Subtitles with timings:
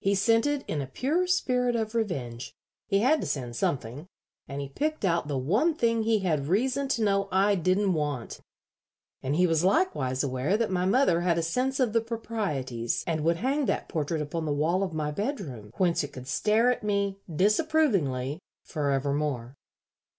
[0.00, 2.52] He sent it in a pure spirit of revenge.
[2.88, 4.08] He had to send something,
[4.46, 8.40] and he picked out the one thing he had reason to know I didn't want;
[9.22, 13.22] and he was likewise aware that my mother had a sense of the proprieties and
[13.24, 16.82] would hang that portrait upon the wall of my bedroom, whence it could stare at
[16.84, 19.54] me, disapprovingly, forevermore.